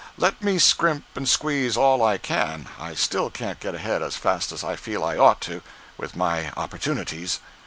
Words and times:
Let 0.17 0.41
me 0.43 0.57
scrimp 0.57 1.03
and 1.13 1.29
squeeze 1.29 1.77
all 1.77 2.01
I 2.03 2.17
can, 2.17 2.65
I 2.79 2.95
still 2.95 3.29
can't 3.29 3.59
get 3.59 3.75
ahead 3.75 4.01
as 4.01 4.17
fast 4.17 4.51
as 4.51 4.63
I 4.63 4.75
feel 4.75 5.03
I 5.03 5.15
ought 5.15 5.41
to, 5.41 5.61
with 5.95 6.15
my 6.15 6.49
opportunities. 6.57 7.39